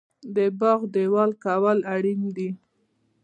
د 0.35 0.37
باغ 0.59 0.79
دیوال 0.93 1.31
کول 1.45 1.77
اړین 1.95 2.21
دي؟ 2.35 2.49